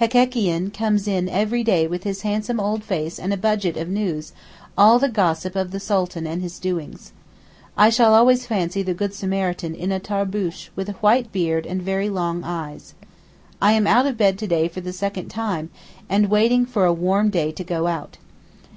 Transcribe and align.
Hekekian 0.00 0.70
comes 0.72 1.08
in 1.08 1.28
every 1.28 1.64
day 1.64 1.88
with 1.88 2.04
his 2.04 2.20
handsome 2.22 2.60
old 2.60 2.84
face 2.84 3.18
and 3.18 3.32
a 3.32 3.36
budget 3.36 3.76
of 3.76 3.88
news, 3.88 4.32
all 4.78 5.00
the 5.00 5.08
gossip 5.08 5.56
of 5.56 5.72
the 5.72 5.80
Sultan 5.80 6.24
and 6.24 6.40
his 6.40 6.60
doings. 6.60 7.10
I 7.76 7.90
shall 7.90 8.14
always 8.14 8.46
fancy 8.46 8.84
the 8.84 8.94
Good 8.94 9.12
Samaritan 9.12 9.74
in 9.74 9.90
a 9.90 9.98
tarboosh 9.98 10.68
with 10.76 10.88
a 10.90 11.00
white 11.02 11.32
beard 11.32 11.66
and 11.66 11.82
very 11.82 12.08
long 12.08 12.44
eyes. 12.44 12.94
I 13.60 13.72
am 13.72 13.88
out 13.88 14.06
of 14.06 14.16
bed 14.16 14.38
to 14.38 14.46
day 14.46 14.68
for 14.68 14.80
the 14.80 14.92
second 14.92 15.30
time, 15.30 15.68
and 16.08 16.30
waiting 16.30 16.64
for 16.64 16.84
a 16.84 16.92
warm 16.92 17.28
day 17.30 17.50
to 17.50 17.64
go 17.64 17.88
out. 17.88 18.18